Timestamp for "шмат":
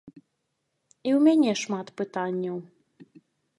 1.63-1.87